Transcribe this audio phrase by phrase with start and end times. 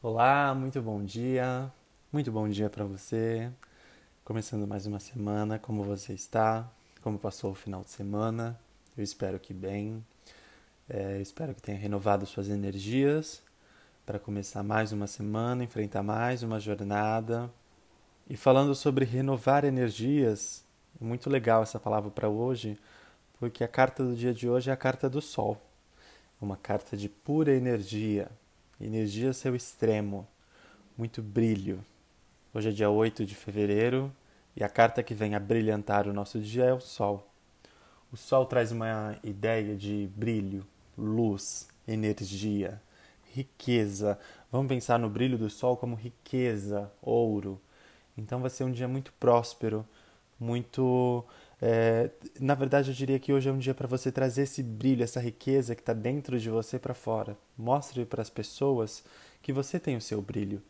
[0.00, 1.72] Olá, muito bom dia.
[2.12, 3.50] Muito bom dia para você.
[4.24, 6.70] Começando mais uma semana, como você está?
[7.02, 8.56] Como passou o final de semana?
[8.96, 10.06] Eu espero que bem.
[10.88, 13.42] É, espero que tenha renovado suas energias
[14.06, 17.50] para começar mais uma semana, enfrentar mais uma jornada.
[18.30, 20.64] E falando sobre renovar energias,
[21.00, 22.78] é muito legal essa palavra para hoje,
[23.40, 25.60] porque a carta do dia de hoje é a carta do Sol,
[26.40, 28.30] uma carta de pura energia,
[28.80, 30.24] Energia seu extremo,
[30.96, 31.84] muito brilho.
[32.54, 34.14] Hoje é dia 8 de fevereiro
[34.54, 37.28] e a carta que vem a brilhantar o nosso dia é o Sol.
[38.12, 40.64] O Sol traz uma ideia de brilho,
[40.96, 42.80] luz, energia,
[43.34, 44.16] riqueza.
[44.50, 47.60] Vamos pensar no brilho do Sol como riqueza, ouro.
[48.16, 49.84] Então vai ser um dia muito próspero,
[50.38, 51.24] muito
[51.60, 55.02] é, na verdade, eu diria que hoje é um dia para você trazer esse brilho,
[55.02, 57.36] essa riqueza que está dentro de você para fora.
[57.56, 59.02] Mostre para as pessoas
[59.42, 60.62] que você tem o seu brilho,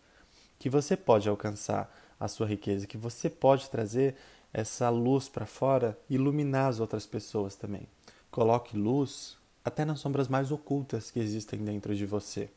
[0.58, 4.16] que você pode alcançar a sua riqueza, que você pode trazer
[4.52, 7.86] essa luz para fora e iluminar as outras pessoas também.
[8.30, 12.48] Coloque luz até nas sombras mais ocultas que existem dentro de você.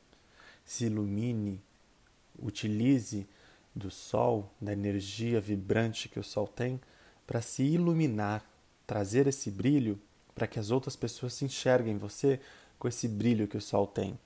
[0.65, 1.61] Se ilumine,
[2.39, 3.27] utilize
[3.75, 6.79] do sol, da energia vibrante que o sol tem
[7.31, 8.43] para se iluminar,
[8.85, 9.97] trazer esse brilho
[10.35, 12.41] para que as outras pessoas se enxerguem você
[12.77, 14.19] com esse brilho que o sol tem.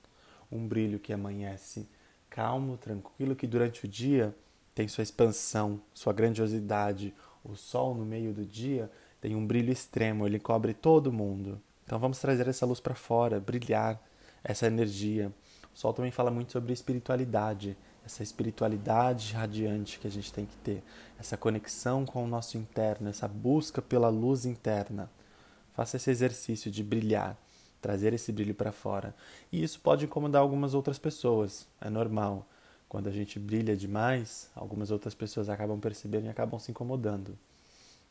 [0.50, 1.88] Um brilho que amanhece
[2.28, 4.34] calmo, tranquilo, que durante o dia
[4.74, 7.14] tem sua expansão, sua grandiosidade.
[7.44, 8.90] O sol no meio do dia
[9.20, 11.62] tem um brilho extremo, ele cobre todo mundo.
[11.84, 14.02] Então vamos trazer essa luz para fora, brilhar
[14.42, 15.32] essa energia.
[15.72, 20.56] O sol também fala muito sobre espiritualidade, essa espiritualidade radiante que a gente tem que
[20.58, 20.82] ter,
[21.18, 25.10] essa conexão com o nosso interno, essa busca pela luz interna.
[25.74, 27.36] Faça esse exercício de brilhar,
[27.82, 29.12] trazer esse brilho para fora.
[29.50, 32.46] E isso pode incomodar algumas outras pessoas, é normal.
[32.88, 37.36] Quando a gente brilha demais, algumas outras pessoas acabam percebendo e acabam se incomodando.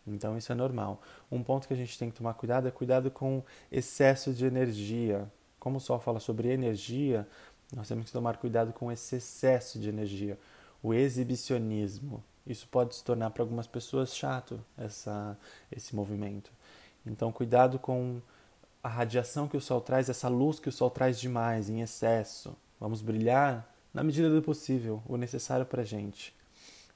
[0.05, 1.01] Então isso é normal.
[1.31, 3.41] Um ponto que a gente tem que tomar cuidado é cuidado com
[3.71, 5.31] excesso de energia.
[5.57, 7.25] Como o Sol fala sobre energia,
[7.75, 10.39] nós temos que tomar cuidado com esse excesso de energia,
[10.81, 12.23] o exibicionismo.
[12.47, 15.37] Isso pode se tornar para algumas pessoas chato, essa,
[15.69, 16.51] esse movimento.
[17.05, 18.21] Então, cuidado com
[18.81, 22.55] a radiação que o sol traz, essa luz que o sol traz demais, em excesso.
[22.79, 26.33] Vamos brilhar na medida do possível, o necessário para a gente.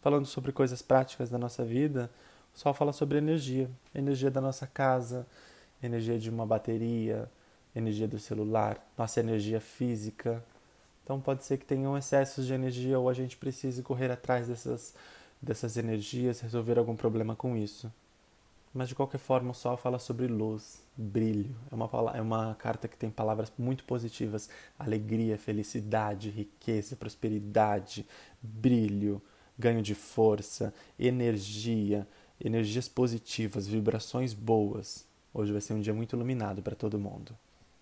[0.01, 2.09] Falando sobre coisas práticas da nossa vida,
[2.55, 5.27] o sol fala sobre energia, energia da nossa casa,
[5.83, 7.29] energia de uma bateria,
[7.75, 10.43] energia do celular, nossa energia física,
[11.09, 14.93] então pode ser que tenham excessos de energia ou a gente precise correr atrás dessas,
[15.41, 17.91] dessas energias, resolver algum problema com isso.
[18.71, 21.55] Mas de qualquer forma, o Sol fala sobre luz, brilho.
[21.71, 28.05] É uma, é uma carta que tem palavras muito positivas: alegria, felicidade, riqueza, prosperidade,
[28.39, 29.19] brilho,
[29.57, 32.07] ganho de força, energia,
[32.39, 35.07] energias positivas, vibrações boas.
[35.33, 37.35] Hoje vai ser um dia muito iluminado para todo mundo.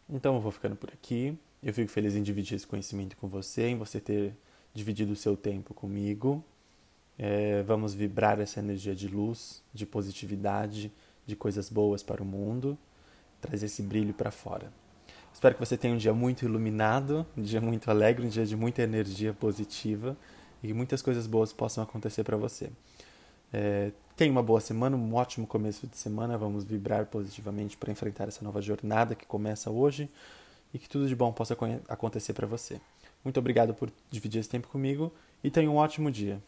[0.10, 1.38] Então eu vou ficando por aqui.
[1.62, 4.36] Eu fico feliz em dividir esse conhecimento com você, em você ter
[4.74, 6.44] dividido o seu tempo comigo.
[7.18, 10.94] É, vamos vibrar essa energia de luz, de positividade,
[11.26, 12.78] de coisas boas para o mundo,
[13.42, 14.72] trazer esse brilho para fora.
[15.34, 18.56] Espero que você tenha um dia muito iluminado, um dia muito alegre, um dia de
[18.56, 20.16] muita energia positiva
[20.62, 22.70] e que muitas coisas boas possam acontecer para você.
[23.52, 26.38] É, tenha uma boa semana, um ótimo começo de semana.
[26.38, 30.08] Vamos vibrar positivamente para enfrentar essa nova jornada que começa hoje
[30.74, 31.58] e que tudo de bom possa
[31.88, 32.80] acontecer para você.
[33.24, 35.14] Muito obrigado por dividir esse tempo comigo
[35.44, 36.42] e tenha um ótimo dia.